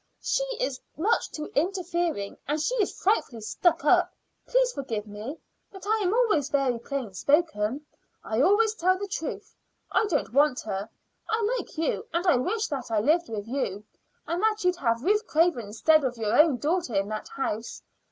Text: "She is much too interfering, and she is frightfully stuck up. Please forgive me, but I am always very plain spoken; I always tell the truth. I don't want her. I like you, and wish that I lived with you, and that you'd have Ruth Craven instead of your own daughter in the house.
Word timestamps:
"She 0.23 0.41
is 0.59 0.79
much 0.97 1.29
too 1.29 1.45
interfering, 1.53 2.35
and 2.47 2.59
she 2.59 2.73
is 2.81 2.99
frightfully 2.99 3.41
stuck 3.41 3.85
up. 3.85 4.11
Please 4.47 4.71
forgive 4.73 5.05
me, 5.05 5.37
but 5.71 5.85
I 5.85 5.99
am 6.03 6.11
always 6.11 6.49
very 6.49 6.79
plain 6.79 7.13
spoken; 7.13 7.85
I 8.23 8.41
always 8.41 8.73
tell 8.73 8.97
the 8.97 9.07
truth. 9.07 9.55
I 9.91 10.07
don't 10.09 10.33
want 10.33 10.61
her. 10.61 10.89
I 11.29 11.55
like 11.59 11.77
you, 11.77 12.07
and 12.15 12.43
wish 12.43 12.65
that 12.69 12.89
I 12.89 12.99
lived 12.99 13.29
with 13.29 13.47
you, 13.47 13.85
and 14.25 14.41
that 14.41 14.63
you'd 14.63 14.77
have 14.77 15.03
Ruth 15.03 15.27
Craven 15.27 15.67
instead 15.67 16.03
of 16.03 16.17
your 16.17 16.35
own 16.35 16.57
daughter 16.57 16.95
in 16.95 17.07
the 17.09 17.21
house. 17.35 17.83